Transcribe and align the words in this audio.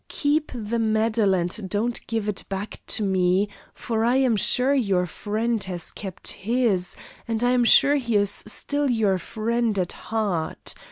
Keep 0.07 0.51
the 0.55 0.79
medal 0.79 1.35
and 1.35 1.69
don't 1.69 2.01
give 2.07 2.27
it 2.27 2.43
back 2.49 2.81
to 2.87 3.03
me, 3.03 3.47
for 3.71 4.03
I 4.03 4.15
am 4.15 4.35
sure 4.35 4.73
your 4.73 5.05
friend 5.05 5.63
has 5.65 5.91
kept 5.91 6.29
his, 6.31 6.95
and 7.27 7.43
I 7.43 7.51
am 7.51 7.63
sure 7.63 7.97
he 7.97 8.15
is 8.15 8.31
still 8.31 8.89
your 8.89 9.19
friend 9.19 9.77
at 9.77 9.91
heart. 9.91 10.73